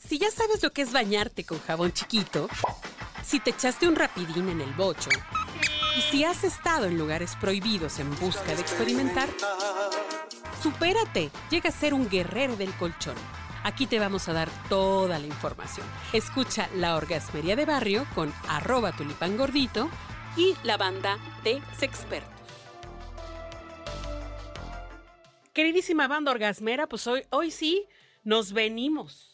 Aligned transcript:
Si 0.00 0.18
ya 0.18 0.30
sabes 0.30 0.62
lo 0.62 0.72
que 0.72 0.82
es 0.82 0.92
bañarte 0.92 1.44
con 1.44 1.60
jabón 1.60 1.92
chiquito, 1.92 2.48
si 3.22 3.38
te 3.38 3.50
echaste 3.50 3.86
un 3.86 3.94
rapidín 3.94 4.48
en 4.48 4.60
el 4.60 4.72
bocho, 4.72 5.10
y 5.96 6.00
si 6.00 6.24
has 6.24 6.42
estado 6.42 6.86
en 6.86 6.98
lugares 6.98 7.36
prohibidos 7.36 7.98
en 7.98 8.10
busca 8.18 8.54
de 8.54 8.60
experimentar, 8.60 9.28
supérate, 10.62 11.30
llega 11.50 11.68
a 11.68 11.72
ser 11.72 11.94
un 11.94 12.08
guerrero 12.08 12.56
del 12.56 12.72
colchón. 12.76 13.14
Aquí 13.62 13.86
te 13.86 13.98
vamos 13.98 14.26
a 14.28 14.32
dar 14.32 14.48
toda 14.68 15.18
la 15.18 15.26
información. 15.26 15.86
Escucha 16.14 16.68
La 16.76 16.96
Orgasmería 16.96 17.54
de 17.54 17.66
Barrio 17.66 18.06
con 18.14 18.32
arroba 18.48 18.92
tulipangordito 18.92 19.90
y 20.36 20.56
la 20.64 20.78
banda 20.78 21.18
de 21.44 21.60
Sexpertos. 21.78 22.30
Queridísima 25.52 26.08
banda 26.08 26.30
orgasmera, 26.30 26.86
pues 26.86 27.06
hoy, 27.06 27.24
hoy 27.30 27.50
sí 27.50 27.86
nos 28.24 28.52
venimos 28.52 29.29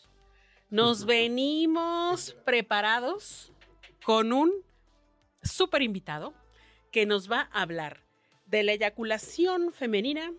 nos 0.70 1.04
venimos 1.06 2.36
preparados 2.44 3.52
con 4.04 4.32
un 4.32 4.52
súper 5.42 5.82
invitado 5.82 6.34
que 6.90 7.06
nos 7.06 7.30
va 7.30 7.48
a 7.52 7.62
hablar 7.62 8.02
de 8.46 8.62
la 8.62 8.72
eyaculación 8.72 9.72
femenina, 9.72 10.32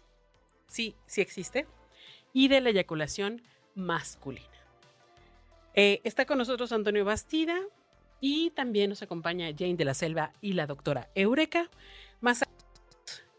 sí, 0.68 0.96
sí 1.06 1.22
existe, 1.22 1.68
y 2.34 2.48
de 2.48 2.62
la 2.62 2.70
eyaculación 2.70 3.42
masculina. 3.76 4.48
Eh, 5.74 6.02
está 6.04 6.26
con 6.26 6.38
nosotros 6.38 6.72
Antonio 6.72 7.06
Bastida 7.06 7.60
y 8.20 8.50
también 8.52 8.90
nos 8.90 9.02
acompaña 9.02 9.52
Jane 9.58 9.76
de 9.76 9.86
la 9.86 9.94
Selva 9.94 10.34
y 10.42 10.54
la 10.54 10.66
doctora 10.66 11.10
Eureka, 11.14 11.70
más 12.20 12.44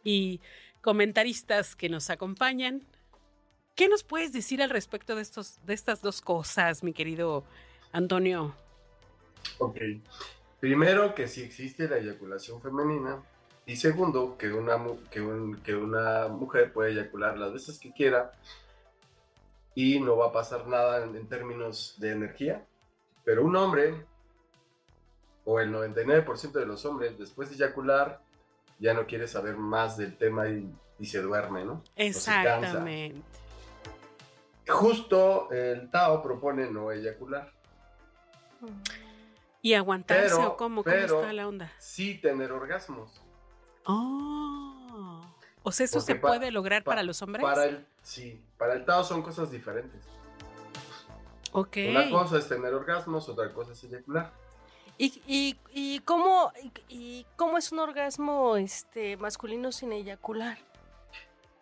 y 0.04 0.40
comentaristas 0.80 1.74
que 1.74 1.88
nos 1.88 2.10
acompañan. 2.10 2.86
¿Qué 3.78 3.88
nos 3.88 4.02
puedes 4.02 4.32
decir 4.32 4.60
al 4.60 4.70
respecto 4.70 5.14
de, 5.14 5.22
estos, 5.22 5.64
de 5.64 5.72
estas 5.72 6.02
dos 6.02 6.20
cosas, 6.20 6.82
mi 6.82 6.92
querido 6.92 7.44
Antonio? 7.92 8.52
Ok. 9.58 9.78
Primero, 10.58 11.14
que 11.14 11.28
sí 11.28 11.42
existe 11.42 11.88
la 11.88 11.98
eyaculación 11.98 12.60
femenina. 12.60 13.22
Y 13.66 13.76
segundo, 13.76 14.36
que 14.36 14.52
una, 14.52 14.84
que, 15.12 15.24
que 15.62 15.76
una 15.76 16.26
mujer 16.26 16.72
puede 16.72 16.90
eyacular 16.90 17.38
las 17.38 17.52
veces 17.52 17.78
que 17.78 17.92
quiera 17.92 18.32
y 19.76 20.00
no 20.00 20.16
va 20.16 20.26
a 20.26 20.32
pasar 20.32 20.66
nada 20.66 21.04
en, 21.04 21.14
en 21.14 21.28
términos 21.28 21.94
de 21.98 22.10
energía. 22.10 22.66
Pero 23.22 23.44
un 23.44 23.54
hombre, 23.54 23.94
o 25.44 25.60
el 25.60 25.72
99% 25.72 26.50
de 26.50 26.66
los 26.66 26.84
hombres, 26.84 27.16
después 27.16 27.48
de 27.48 27.54
eyacular, 27.54 28.20
ya 28.80 28.92
no 28.92 29.06
quiere 29.06 29.28
saber 29.28 29.56
más 29.56 29.96
del 29.96 30.16
tema 30.16 30.48
y, 30.48 30.68
y 30.98 31.06
se 31.06 31.22
duerme, 31.22 31.64
¿no? 31.64 31.84
Exactamente. 31.94 33.22
Justo 34.68 35.50
el 35.50 35.90
Tao 35.90 36.22
propone 36.22 36.70
no 36.70 36.92
eyacular. 36.92 37.52
¿Y 39.62 39.74
aguantarse 39.74 40.34
o 40.34 40.56
cómo? 40.56 40.84
¿Cómo 40.84 40.96
está 40.96 41.32
la 41.32 41.48
onda? 41.48 41.72
Sí 41.78 42.18
tener 42.18 42.52
orgasmos. 42.52 43.22
Oh. 43.86 45.20
O 45.62 45.72
sea, 45.72 45.84
¿eso 45.84 46.00
se 46.00 46.14
puede 46.14 46.50
lograr 46.50 46.84
para 46.84 47.02
los 47.02 47.20
hombres? 47.22 47.42
Para 47.42 47.64
el, 47.64 47.86
sí, 48.02 48.42
para 48.56 48.74
el 48.74 48.84
Tao 48.84 49.04
son 49.04 49.22
cosas 49.22 49.50
diferentes. 49.50 50.02
Ok. 51.52 51.76
Una 51.90 52.10
cosa 52.10 52.38
es 52.38 52.48
tener 52.48 52.74
orgasmos, 52.74 53.28
otra 53.28 53.52
cosa 53.52 53.72
es 53.72 53.82
eyacular. 53.84 54.32
¿Y, 54.96 55.22
y, 55.26 55.56
y 55.72 56.00
cómo, 56.00 56.52
y, 56.88 57.24
cómo 57.36 57.56
es 57.56 57.70
un 57.70 57.78
orgasmo 57.78 58.56
este, 58.56 59.16
masculino 59.16 59.70
sin 59.70 59.92
eyacular? 59.92 60.58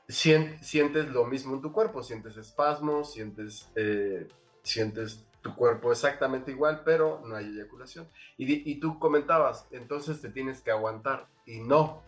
Sientes 0.08 1.08
lo 1.08 1.24
mismo 1.24 1.54
en 1.54 1.62
tu 1.62 1.72
cuerpo, 1.72 2.02
sientes 2.02 2.36
espasmos, 2.36 3.12
sientes, 3.12 3.70
eh, 3.74 4.28
sientes 4.62 5.24
tu 5.42 5.54
cuerpo 5.54 5.92
exactamente 5.92 6.50
igual, 6.50 6.82
pero 6.84 7.22
no 7.24 7.36
hay 7.36 7.46
eyaculación. 7.46 8.08
Y, 8.36 8.80
tú 8.80 8.98
comentabas, 8.98 9.66
entonces 9.70 10.20
te 10.20 10.28
tienes 10.28 10.60
que 10.60 10.70
aguantar. 10.70 11.28
Y 11.44 11.60
no. 11.60 12.02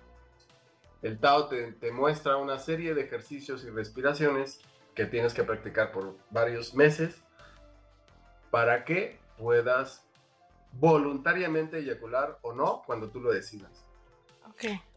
El 1.02 1.18
Tao 1.18 1.46
te, 1.48 1.73
te, 1.73 1.92
muestra 1.92 2.36
una 2.36 2.58
serie 2.58 2.95
de 2.95 3.02
ejercicios 3.02 3.64
y 3.64 3.70
respiraciones 3.70 4.61
que 4.94 5.06
tienes 5.06 5.33
que 5.33 5.44
practicar 5.44 5.92
por 5.92 6.17
varios 6.30 6.74
meses 6.74 7.23
para 8.50 8.84
que 8.84 9.20
puedas 9.36 10.05
voluntariamente 10.73 11.78
eyacular 11.78 12.39
o 12.42 12.52
no 12.52 12.83
cuando 12.84 13.08
tú 13.11 13.20
lo 13.20 13.30
decidas. 13.30 13.87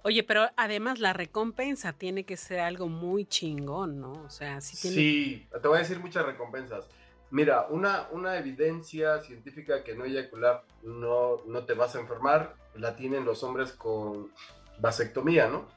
Oye, 0.04 0.24
pero 0.24 0.50
además 0.58 1.00
la 1.00 1.14
recompensa 1.14 1.94
tiene 1.94 2.26
que 2.26 2.38
ser 2.38 2.60
algo 2.60 2.88
muy 2.88 3.26
chingón, 3.26 4.00
¿no? 4.00 4.14
O 4.24 4.30
sea, 4.30 4.62
sí 4.62 4.78
tiene... 4.82 4.96
Sí, 4.96 5.48
te 5.62 5.68
voy 5.68 5.78
a 5.78 5.82
decir 5.82 6.00
muchas 6.00 6.26
recompensas. 6.26 6.88
Mira, 7.30 7.68
una, 7.70 8.08
una 8.12 8.38
evidencia 8.38 9.22
científica 9.22 9.84
que 9.84 9.96
no 9.96 10.04
eyacular 10.06 10.66
no, 10.84 11.44
no 11.46 11.64
te 11.66 11.74
vas 11.74 11.96
a 11.96 12.00
enfermar, 12.00 12.56
la 12.76 12.96
tienen 12.96 13.24
los 13.26 13.44
hombres 13.44 13.72
con 13.72 14.32
vasectomía, 14.80 15.48
¿no? 15.48 15.68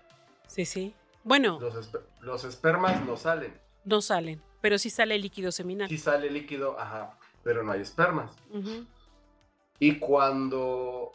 Sí, 0.47 0.65
sí. 0.65 0.95
Bueno. 1.23 1.59
Los, 1.61 1.91
los 2.21 2.45
espermas 2.45 3.05
no 3.07 3.17
salen. 3.17 3.57
No 3.85 4.01
salen, 4.01 4.43
pero 4.61 4.79
sí 4.79 4.91
sale 4.91 5.19
líquido 5.19 5.53
seminal. 5.53 5.89
Sí 5.89 5.99
sale 5.99 6.31
líquido, 6.31 6.79
ajá, 6.81 7.19
pero 7.43 7.63
no 7.63 7.73
hay 7.73 7.83
espermas. 7.83 8.33
Y 9.79 9.99
cuando 9.99 11.13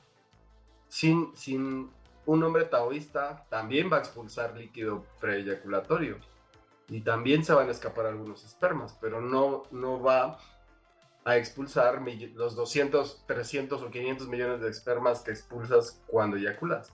sin, 0.88 1.36
sin 1.36 1.90
un 2.30 2.44
hombre 2.44 2.66
taoísta 2.66 3.44
también 3.50 3.92
va 3.92 3.98
a 3.98 4.00
expulsar 4.02 4.56
líquido 4.56 5.04
preeyaculatorio 5.20 6.20
y 6.88 7.02
también 7.02 7.44
se 7.44 7.54
van 7.54 7.70
a 7.70 7.72
escapar 7.72 8.06
algunos 8.06 8.44
espermas, 8.44 8.96
pero 9.02 9.20
no, 9.20 9.64
no 9.72 10.00
va 10.00 10.38
a 11.26 11.38
expulsar 11.38 12.04
los 12.36 12.56
200, 12.56 13.26
300 13.26 13.82
o 13.82 13.90
500 13.90 14.28
millones 14.28 14.62
de 14.62 14.70
espermas 14.70 15.22
que 15.22 15.32
expulsas 15.32 16.04
cuando 16.06 16.38
eyaculas. 16.38 16.94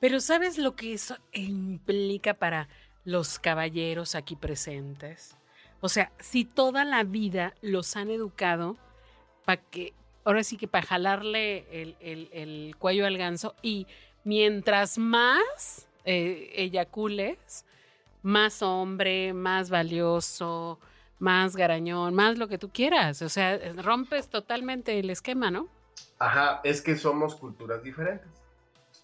Pero 0.00 0.20
¿sabes 0.20 0.56
lo 0.56 0.76
que 0.76 0.94
eso 0.94 1.18
implica 1.32 2.32
para 2.32 2.68
los 3.04 3.38
caballeros 3.38 4.14
aquí 4.14 4.34
presentes? 4.34 5.36
O 5.80 5.90
sea, 5.90 6.10
si 6.20 6.46
toda 6.46 6.86
la 6.86 7.04
vida 7.04 7.54
los 7.60 7.96
han 7.96 8.10
educado 8.10 8.78
para 9.44 9.60
que, 9.60 9.92
ahora 10.26 10.44
sí 10.44 10.56
que 10.56 10.68
para 10.68 10.84
jalarle 10.84 11.66
el, 11.70 11.96
el 12.32 12.76
cuello 12.78 13.06
al 13.06 13.16
ganso 13.16 13.54
y 13.62 13.86
mientras 14.24 14.98
más 14.98 15.88
eh, 16.04 16.50
eyacules, 16.56 17.64
más 18.22 18.60
hombre, 18.60 19.32
más 19.32 19.70
valioso, 19.70 20.80
más 21.20 21.56
garañón, 21.56 22.12
más 22.12 22.36
lo 22.36 22.48
que 22.48 22.58
tú 22.58 22.70
quieras. 22.70 23.22
O 23.22 23.28
sea, 23.28 23.56
rompes 23.76 24.28
totalmente 24.28 24.98
el 24.98 25.10
esquema, 25.10 25.50
¿no? 25.50 25.68
Ajá, 26.18 26.60
es 26.64 26.82
que 26.82 26.96
somos 26.96 27.36
culturas 27.36 27.82
diferentes. 27.84 28.28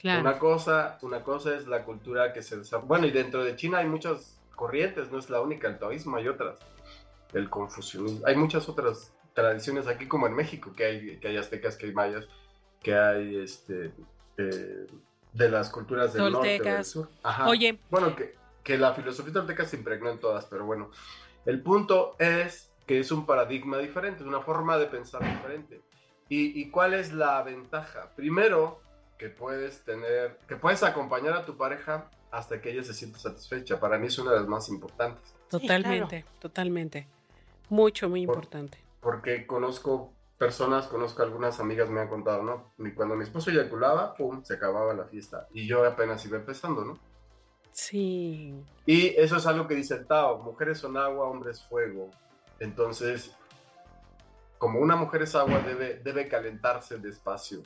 Claro. 0.01 0.23
Una 0.23 0.39
cosa, 0.41 0.99
una 1.03 1.23
cosa 1.23 1.55
es 1.55 1.69
la 1.69 1.85
cultura 1.85 2.33
que 2.33 2.43
se 2.43 2.57
desarrolla. 2.57 2.89
Bueno, 2.89 3.07
y 3.07 3.13
dentro 3.13 3.45
de 3.45 3.55
China 3.55 3.79
hay 3.79 3.87
muchas 3.87 4.41
corrientes, 4.57 5.13
no 5.13 5.21
es 5.21 5.31
la 5.31 5.41
única, 5.41 5.69
el 5.69 5.79
taoísmo 5.79 6.17
hay 6.17 6.27
otras. 6.27 6.59
El 7.33 7.49
confucianismo, 7.49 8.27
hay 8.27 8.35
muchas 8.35 8.69
otras 8.69 9.13
tradiciones 9.35 9.87
aquí 9.87 10.07
como 10.07 10.27
en 10.27 10.35
México, 10.35 10.73
que 10.75 10.85
hay, 10.85 11.17
que 11.19 11.29
hay 11.29 11.37
aztecas, 11.37 11.77
que 11.77 11.87
hay 11.87 11.93
mayas, 11.93 12.27
que 12.83 12.95
hay 12.95 13.37
este, 13.37 13.93
eh, 14.37 14.87
de 15.33 15.49
las 15.49 15.71
culturas 15.71 16.13
del 16.13 16.33
norte 16.33 16.57
y 16.57 16.59
del 16.59 16.85
sur. 16.85 17.09
Ajá. 17.23 17.49
Oye. 17.49 17.79
Bueno, 17.91 18.15
que, 18.15 18.35
que 18.63 18.79
la 18.79 18.95
filosofía 18.95 19.33
tolteca 19.33 19.65
se 19.65 19.77
impregnó 19.77 20.11
en 20.11 20.19
todas, 20.19 20.47
pero 20.47 20.65
bueno. 20.65 20.91
El 21.45 21.61
punto 21.61 22.15
es 22.19 22.71
que 22.87 23.01
es 23.01 23.11
un 23.11 23.27
paradigma 23.27 23.79
diferente, 23.79 24.23
es 24.23 24.29
una 24.29 24.41
forma 24.41 24.79
de 24.79 24.87
pensar 24.87 25.25
diferente. 25.25 25.81
¿Y, 26.29 26.61
¿Y, 26.61 26.71
cuál 26.71 26.95
es 26.95 27.13
la 27.13 27.43
ventaja? 27.43 28.13
Primero, 28.15 28.81
que 29.19 29.29
puedes 29.29 29.83
tener, 29.83 30.39
que 30.49 30.57
puedes 30.57 30.83
acompañar 30.83 31.35
a 31.35 31.45
tu 31.45 31.57
pareja 31.57 32.11
hasta 32.31 32.61
que 32.61 32.71
ella 32.71 32.83
se 32.83 32.95
sienta 32.95 33.19
satisfecha. 33.19 33.79
Para 33.79 33.99
mí 33.99 34.07
es 34.07 34.19
una 34.19 34.33
de 34.33 34.39
las 34.39 34.49
más 34.49 34.69
importantes. 34.69 35.35
Totalmente, 35.49 36.17
sí, 36.17 36.23
claro. 36.23 36.39
totalmente. 36.41 37.07
Mucho, 37.69 38.09
muy 38.09 38.27
Por, 38.27 38.37
importante. 38.37 38.79
Porque 39.03 39.47
conozco 39.47 40.15
personas, 40.39 40.87
conozco 40.87 41.23
algunas 41.23 41.61
amigas 41.61 41.91
me 41.91 42.01
han 42.01 42.09
contado, 42.09 42.43
¿no? 42.43 42.73
Cuando 42.95 43.15
mi 43.15 43.25
esposo 43.25 43.51
eyaculaba, 43.51 44.15
pum, 44.15 44.43
se 44.43 44.55
acababa 44.55 44.95
la 44.95 45.05
fiesta. 45.05 45.47
Y 45.53 45.67
yo 45.67 45.85
apenas 45.85 46.25
iba 46.25 46.39
empezando, 46.39 46.85
¿no? 46.85 46.99
Sí. 47.73 48.55
Y 48.87 49.09
eso 49.17 49.37
es 49.37 49.47
algo 49.47 49.67
que 49.67 49.75
dice 49.75 49.95
el 49.95 50.07
Tao, 50.07 50.39
mujeres 50.39 50.79
son 50.79 50.97
agua, 50.97 51.27
hombres 51.27 51.63
fuego. 51.65 52.11
Entonces, 52.59 53.37
como 54.59 54.79
una 54.79 54.97
mujer 54.97 55.23
es 55.23 55.35
agua, 55.35 55.61
debe, 55.61 56.01
debe 56.03 56.29
calentarse 56.29 56.99
despacio. 56.99 57.63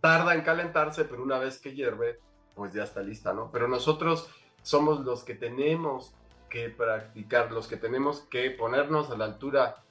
Tarda 0.00 0.34
en 0.34 0.42
calentarse, 0.42 1.04
pero 1.04 1.22
una 1.22 1.38
vez 1.38 1.58
que 1.58 1.74
hierve, 1.74 2.18
pues 2.54 2.72
ya 2.72 2.84
está 2.84 3.02
lista, 3.02 3.32
¿no? 3.32 3.50
Pero 3.52 3.68
nosotros 3.68 4.28
somos 4.62 5.00
los 5.00 5.24
que 5.24 5.34
tenemos 5.34 6.14
que 6.48 6.70
practicar, 6.70 7.52
los 7.52 7.68
que 7.68 7.76
tenemos 7.76 8.22
que 8.22 8.50
ponernos 8.50 9.10
a 9.10 9.16
la 9.16 9.26
altura 9.26 9.82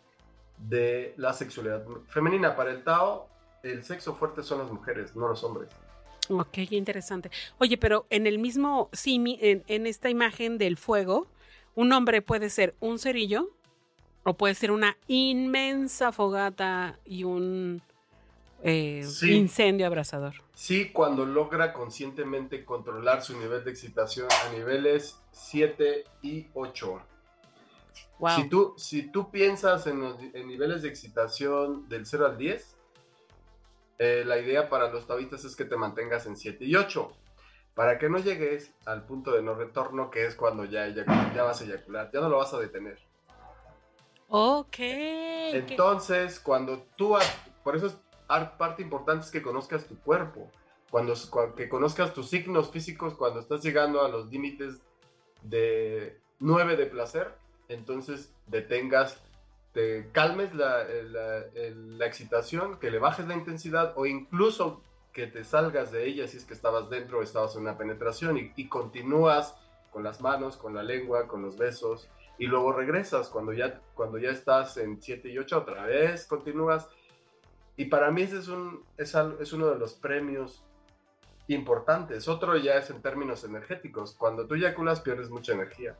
de 0.59 1.13
la 1.17 1.33
sexualidad 1.33 1.83
femenina. 2.07 2.55
Para 2.55 2.71
el 2.71 2.83
Tao, 2.83 3.27
el 3.63 3.83
sexo 3.83 4.15
fuerte 4.15 4.43
son 4.43 4.59
las 4.59 4.71
mujeres, 4.71 5.15
no 5.15 5.27
los 5.27 5.43
hombres. 5.43 5.69
Ok, 6.29 6.51
qué 6.51 6.75
interesante. 6.75 7.31
Oye, 7.57 7.77
pero 7.77 8.05
en 8.09 8.27
el 8.27 8.37
mismo, 8.39 8.89
sí, 8.93 9.15
en, 9.41 9.63
en 9.67 9.87
esta 9.87 10.09
imagen 10.09 10.57
del 10.57 10.77
fuego, 10.77 11.27
un 11.75 11.91
hombre 11.91 12.21
puede 12.21 12.49
ser 12.49 12.75
un 12.79 12.99
cerillo 12.99 13.49
O 14.23 14.33
puede 14.35 14.53
ser 14.53 14.71
una 14.71 14.97
inmensa 15.07 16.11
fogata 16.11 16.99
y 17.05 17.23
un 17.23 17.81
eh, 18.63 19.01
Sí. 19.05 19.31
incendio 19.33 19.87
abrasador. 19.87 20.33
Sí, 20.53 20.91
cuando 20.91 21.25
logra 21.25 21.71
conscientemente 21.71 22.65
controlar 22.65 23.23
su 23.23 23.39
nivel 23.39 23.63
de 23.63 23.71
excitación 23.71 24.27
a 24.29 24.51
niveles 24.53 25.17
7 25.31 26.03
y 26.21 26.47
8. 26.53 27.01
Wow. 28.19 28.35
Si, 28.35 28.49
tú, 28.49 28.73
si 28.77 29.03
tú 29.11 29.31
piensas 29.31 29.87
en, 29.87 30.01
los- 30.01 30.19
en 30.33 30.47
niveles 30.47 30.81
de 30.81 30.89
excitación 30.89 31.87
del 31.89 32.05
0 32.05 32.25
al 32.25 32.37
10, 32.37 32.75
eh, 33.97 34.23
la 34.25 34.37
idea 34.37 34.69
para 34.69 34.89
los 34.91 35.07
taoístas 35.07 35.43
es 35.45 35.55
que 35.55 35.65
te 35.65 35.75
mantengas 35.77 36.25
en 36.25 36.35
7 36.37 36.65
y 36.65 36.75
8. 36.75 37.11
Para 37.75 37.97
que 37.97 38.09
no 38.09 38.17
llegues 38.17 38.73
al 38.85 39.05
punto 39.05 39.31
de 39.31 39.41
no 39.41 39.53
retorno, 39.55 40.09
que 40.11 40.25
es 40.25 40.35
cuando 40.35 40.65
ya, 40.65 40.87
ya 40.89 41.43
vas 41.43 41.61
a 41.61 41.63
eyacular, 41.63 42.09
ya 42.11 42.19
no 42.19 42.27
lo 42.29 42.37
vas 42.37 42.53
a 42.53 42.59
detener. 42.59 42.97
Ok. 44.27 44.67
qué- 44.71 45.49
Entonces, 45.57 46.39
cuando 46.39 46.83
tú, 46.97 47.15
por 47.63 47.75
eso 47.75 47.87
es 47.87 47.97
ar- 48.27 48.57
parte 48.57 48.81
importante 48.83 49.25
es 49.25 49.31
que 49.31 49.41
conozcas 49.41 49.85
tu 49.87 49.97
cuerpo, 49.99 50.51
cuando, 50.91 51.13
cua- 51.13 51.53
que 51.55 51.69
conozcas 51.69 52.13
tus 52.13 52.29
signos 52.29 52.69
físicos 52.71 53.13
cuando 53.15 53.39
estás 53.39 53.63
llegando 53.63 54.03
a 54.03 54.09
los 54.09 54.29
límites 54.29 54.81
de 55.41 56.19
9 56.39 56.75
de 56.75 56.85
placer, 56.85 57.33
entonces 57.69 58.33
detengas, 58.47 59.21
te 59.71 60.09
calmes 60.11 60.53
la, 60.53 60.83
la- 60.83 61.45
el- 61.55 61.97
la 61.97 62.05
excitación, 62.05 62.79
que 62.79 62.91
le 62.91 62.99
bajes 62.99 63.27
la 63.27 63.35
intensidad 63.35 63.93
o 63.95 64.05
incluso 64.05 64.83
que 65.13 65.27
te 65.27 65.43
salgas 65.43 65.91
de 65.91 66.05
ella 66.07 66.27
si 66.27 66.37
es 66.37 66.45
que 66.45 66.53
estabas 66.53 66.89
dentro 66.89 67.19
o 67.19 67.23
estabas 67.23 67.55
en 67.55 67.61
una 67.61 67.77
penetración 67.77 68.37
y, 68.37 68.51
y 68.55 68.67
continúas 68.67 69.55
con 69.91 70.03
las 70.03 70.21
manos, 70.21 70.57
con 70.57 70.73
la 70.75 70.83
lengua, 70.83 71.27
con 71.27 71.41
los 71.41 71.57
besos 71.57 72.09
y 72.37 72.45
luego 72.47 72.71
regresas 72.73 73.27
cuando 73.29 73.53
ya, 73.53 73.81
cuando 73.95 74.17
ya 74.17 74.29
estás 74.29 74.77
en 74.77 75.01
7 75.01 75.29
y 75.29 75.37
8 75.37 75.57
otra 75.57 75.85
vez, 75.85 76.25
continúas. 76.25 76.87
Y 77.75 77.85
para 77.85 78.11
mí 78.11 78.21
ese 78.23 78.39
es, 78.39 78.47
un, 78.47 78.83
es, 78.97 79.13
es 79.39 79.53
uno 79.53 79.67
de 79.67 79.77
los 79.79 79.93
premios 79.93 80.63
importantes. 81.47 82.27
Otro 82.27 82.55
ya 82.57 82.75
es 82.75 82.89
en 82.89 83.01
términos 83.01 83.43
energéticos. 83.43 84.13
Cuando 84.13 84.45
tú 84.47 84.55
eyaculas 84.55 85.01
pierdes 85.01 85.29
mucha 85.29 85.53
energía. 85.53 85.97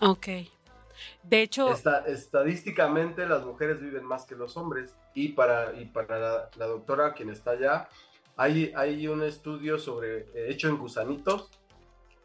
Ok. 0.00 0.26
De 1.22 1.42
hecho, 1.42 1.70
Esta- 1.72 2.04
estadísticamente 2.06 3.26
las 3.26 3.44
mujeres 3.44 3.80
viven 3.80 4.04
más 4.04 4.24
que 4.26 4.34
los 4.34 4.56
hombres. 4.56 4.94
Y 5.14 5.30
para, 5.30 5.72
y 5.74 5.84
para 5.86 6.18
la, 6.18 6.50
la 6.56 6.66
doctora 6.66 7.12
quien 7.14 7.30
está 7.30 7.52
allá, 7.52 7.88
hay, 8.36 8.72
hay 8.76 9.06
un 9.08 9.22
estudio 9.22 9.78
sobre, 9.78 10.20
eh, 10.34 10.46
hecho 10.50 10.68
en 10.68 10.78
gusanitos, 10.78 11.50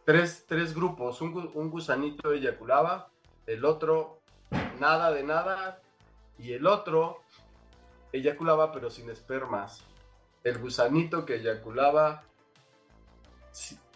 tres, 0.05 0.45
tres 0.47 0.73
grupos, 0.73 1.21
un, 1.21 1.51
un 1.53 1.69
gusanito 1.69 2.31
eyaculaba, 2.31 3.09
el 3.45 3.65
otro 3.65 4.19
nada 4.79 5.11
de 5.11 5.23
nada 5.23 5.81
y 6.37 6.53
el 6.53 6.65
otro 6.65 7.21
eyaculaba 8.13 8.71
pero 8.71 8.89
sin 8.89 9.09
espermas. 9.09 9.83
El 10.43 10.59
gusanito 10.59 11.25
que 11.25 11.35
eyaculaba 11.35 12.23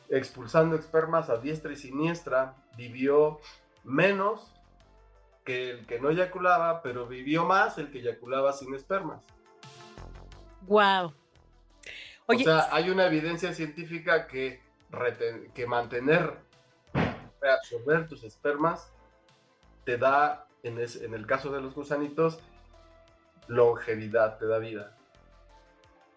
expulsando 0.10 0.76
espermas 0.76 1.30
a 1.30 1.38
diestra 1.38 1.72
y 1.72 1.78
siniestra 1.78 2.56
vivió 2.76 3.40
menos 3.84 4.54
que 5.44 5.72
el 5.72 5.86
que 5.88 6.00
no 6.00 6.10
eyaculaba, 6.10 6.82
pero 6.82 7.08
vivió 7.08 7.46
más 7.46 7.78
el 7.78 7.92
que 7.92 8.00
eyaculaba 8.00 8.54
sin 8.54 8.74
espermas. 8.76 9.24
wow. 10.68 11.14
Oye, 12.28 12.42
o 12.42 12.46
sea, 12.46 12.68
hay 12.72 12.90
una 12.90 13.08
evidencia 13.08 13.54
científica 13.54 14.28
que, 14.28 14.62
reten- 14.92 15.52
que 15.54 15.66
mantener, 15.68 16.38
reabsorber 17.42 18.08
tus 18.08 18.24
espermas, 18.24 18.92
te 19.84 19.98
da, 19.98 20.48
en, 20.64 20.80
es- 20.80 21.02
en 21.02 21.14
el 21.14 21.26
caso 21.26 21.52
de 21.52 21.60
los 21.62 21.74
gusanitos, 21.74 22.40
longevidad, 23.48 24.38
te 24.38 24.46
da 24.46 24.60
vida. 24.60 24.96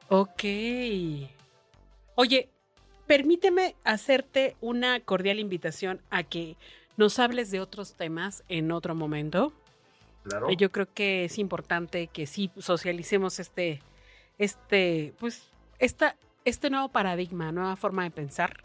ok. 0.09 0.45
Oye, 2.17 2.51
permíteme 3.07 3.75
hacerte 3.83 4.57
una 4.61 5.01
cordial 5.01 5.41
invitación 5.41 6.01
a 6.11 6.23
que 6.23 6.57
nos 6.97 7.19
hables 7.19 7.51
de 7.51 7.61
otros 7.61 7.95
temas 7.95 8.45
en 8.49 8.73
otro 8.73 8.95
momento. 8.95 9.53
Claro. 10.25 10.51
Yo 10.53 10.73
creo 10.73 10.87
que 10.93 11.25
es 11.27 11.39
importante 11.39 12.07
que 12.07 12.27
sí 12.27 12.51
socialicemos 12.59 13.39
este, 13.41 13.83
este, 14.39 15.13
pues, 15.19 15.49
esta, 15.79 16.17
este 16.45 16.71
nuevo 16.71 16.89
paradigma, 16.89 17.53
nueva 17.53 17.77
forma 17.77 18.05
de 18.05 18.11
pensar 18.11 18.65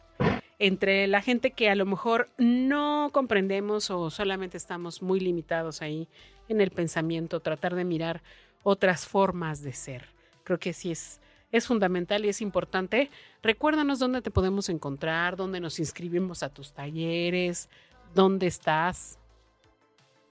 entre 0.59 1.07
la 1.07 1.21
gente 1.21 1.51
que 1.51 1.69
a 1.69 1.75
lo 1.75 1.85
mejor 1.85 2.29
no 2.37 3.09
comprendemos 3.13 3.89
o 3.89 4.09
solamente 4.09 4.57
estamos 4.57 5.01
muy 5.01 5.21
limitados 5.21 5.81
ahí 5.81 6.07
en 6.49 6.59
el 6.59 6.71
pensamiento, 6.71 7.39
tratar 7.39 7.75
de 7.75 7.85
mirar 7.85 8.21
otras 8.63 9.07
formas 9.07 9.63
de 9.63 9.71
ser. 9.71 10.07
Creo 10.43 10.59
que 10.59 10.73
sí 10.73 10.91
es, 10.91 11.21
es 11.53 11.65
fundamental 11.65 12.25
y 12.25 12.29
es 12.29 12.41
importante. 12.41 13.09
Recuérdanos 13.41 13.99
dónde 13.99 14.21
te 14.21 14.31
podemos 14.31 14.67
encontrar, 14.67 15.37
dónde 15.37 15.61
nos 15.61 15.79
inscribimos 15.79 16.43
a 16.43 16.49
tus 16.49 16.73
talleres, 16.73 17.69
dónde 18.13 18.47
estás. 18.47 19.17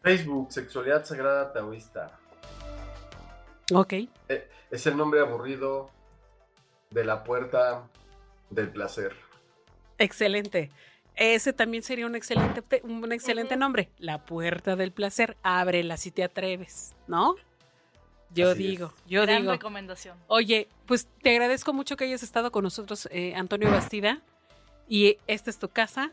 Facebook, 0.03 0.53
Sexualidad 0.53 1.05
Sagrada 1.05 1.53
Taoísta. 1.53 2.19
Ok. 3.73 3.95
Es 4.71 4.87
el 4.87 4.97
nombre 4.97 5.21
aburrido 5.21 5.91
de 6.91 7.05
la 7.05 7.25
puerta 7.25 7.89
del 8.51 8.71
placer. 8.71 9.15
Excelente. 9.99 10.71
Ese 11.17 11.53
también 11.53 11.83
sería 11.83 12.07
un 12.07 12.15
excelente, 12.15 12.63
te- 12.63 12.81
un 12.85 13.11
excelente 13.13 13.57
nombre. 13.57 13.91
La 13.99 14.25
puerta 14.25 14.77
del 14.77 14.93
placer. 14.93 15.37
Ábrela 15.43 15.97
si 15.97 16.11
te 16.11 16.23
atreves, 16.23 16.95
¿no? 17.09 17.35
Yo 18.31 18.51
Así 18.53 18.63
digo, 18.63 18.93
es. 18.97 19.11
yo 19.11 19.23
Gran 19.23 19.41
digo. 19.43 19.53
recomendación. 19.53 20.17
Oye, 20.29 20.69
pues 20.87 21.09
te 21.23 21.31
agradezco 21.31 21.73
mucho 21.73 21.97
que 21.97 22.05
hayas 22.05 22.23
estado 22.23 22.53
con 22.53 22.63
nosotros, 22.63 23.09
eh, 23.11 23.35
Antonio 23.35 23.71
Bastida. 23.71 24.21
Y 24.89 25.19
esta 25.27 25.51
es 25.51 25.59
tu 25.59 25.69
casa. 25.69 26.13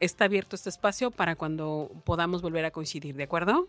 Está 0.00 0.26
abierto 0.26 0.56
este 0.56 0.68
espacio 0.68 1.10
para 1.10 1.36
cuando 1.36 1.90
podamos 2.04 2.42
volver 2.42 2.64
a 2.64 2.70
coincidir, 2.70 3.14
¿de 3.16 3.24
acuerdo? 3.24 3.66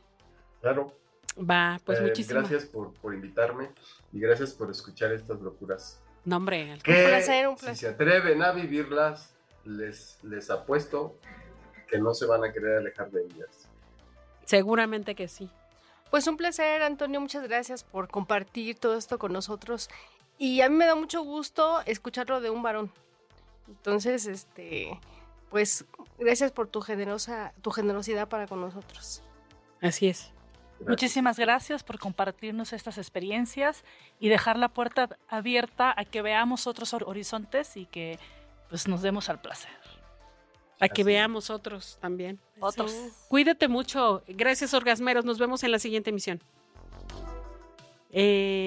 Claro. 0.62 0.94
Va, 1.40 1.80
pues 1.86 2.00
Eh, 2.00 2.02
muchísimas. 2.04 2.50
Gracias 2.50 2.70
por, 2.70 2.94
por 2.96 3.14
invitarme 3.14 3.70
y 4.12 4.20
gracias 4.20 4.54
por 4.54 4.70
escuchar 4.72 5.12
estas 5.14 5.40
locuras. 5.40 6.02
No, 6.26 6.38
hombre, 6.38 6.72
al- 6.72 6.84
Que 6.84 7.06
placer, 7.08 7.48
un 7.48 7.58
si 7.58 7.66
placer. 7.66 7.78
se 7.78 7.88
atreven 7.94 8.42
a 8.44 8.52
vivirlas, 8.52 9.34
les, 9.64 10.22
les 10.24 10.50
apuesto 10.50 11.16
que 11.88 12.00
no 12.00 12.14
se 12.14 12.26
van 12.26 12.44
a 12.44 12.52
querer 12.52 12.78
alejar 12.80 13.10
de 13.12 13.24
ellas. 13.24 13.70
seguramente 14.44 15.14
que 15.16 15.28
sí. 15.28 15.50
Pues 16.10 16.26
un 16.28 16.38
placer, 16.38 16.82
Antonio. 16.82 17.20
Muchas 17.22 17.44
gracias 17.44 17.84
por 17.84 18.08
compartir 18.10 18.78
todo 18.80 18.98
esto 18.98 19.20
con 19.20 19.34
nosotros. 19.34 19.90
Y 20.38 20.62
a 20.62 20.70
mí 20.70 20.76
me 20.76 20.86
da 20.86 20.96
mucho 20.96 21.22
gusto 21.22 21.82
escucharlo 21.86 22.40
de 22.42 22.50
un 22.50 22.64
varón. 22.64 22.92
Entonces, 23.68 24.26
este, 24.26 24.98
pues 25.50 25.86
gracias 26.20 26.52
por 26.52 26.68
tu 26.68 26.82
generosa, 26.82 27.54
tu 27.62 27.72
generosidad 27.72 28.28
para 28.28 28.48
con 28.48 28.62
nosotros. 28.62 29.22
Así 29.82 30.08
es. 30.08 30.32
Gracias. 30.80 30.88
Muchísimas 30.90 31.40
gracias 31.40 31.84
por 31.84 31.98
compartirnos 32.00 32.72
estas 32.74 32.98
experiencias 33.00 33.84
y 34.20 34.30
dejar 34.30 34.58
la 34.60 34.70
puerta 34.70 35.10
abierta 35.28 35.94
a 35.98 36.06
que 36.06 36.22
veamos 36.22 36.68
otros 36.68 36.94
hor- 36.94 37.04
horizontes 37.08 37.76
y 37.78 37.86
que 37.88 38.20
pues 38.70 38.88
nos 38.88 39.02
demos 39.02 39.30
al 39.30 39.42
placer. 39.42 39.72
A 40.80 40.88
que 40.90 41.02
Así 41.02 41.04
veamos 41.04 41.50
otros 41.50 41.98
también. 42.00 42.40
Otros. 42.60 42.92
Sí. 42.92 43.10
Cuídate 43.30 43.68
mucho. 43.68 44.22
Gracias, 44.28 44.76
orgasmeros. 44.76 45.26
Nos 45.26 45.40
vemos 45.40 45.64
en 45.64 45.72
la 45.72 45.80
siguiente 45.80 46.12
emisión. 46.12 46.44
Eh, 48.12 48.67